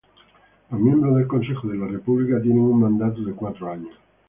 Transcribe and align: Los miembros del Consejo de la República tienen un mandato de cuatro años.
Los 0.71 0.79
miembros 0.81 1.15
del 1.15 1.27
Consejo 1.27 1.67
de 1.67 1.77
la 1.77 1.85
República 1.85 2.41
tienen 2.41 2.63
un 2.63 2.79
mandato 2.79 3.21
de 3.23 3.35
cuatro 3.35 3.71
años. 3.71 3.95